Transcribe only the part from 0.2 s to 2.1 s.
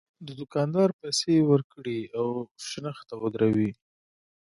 د دوکاندار پیسې ورکړي